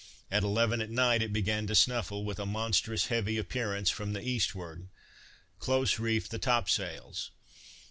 [0.31, 4.27] At eleven at night it began to snuffle, with a monstrous heavy appearance from the
[4.27, 4.87] eastward.
[5.59, 7.29] Close reefed the top sails.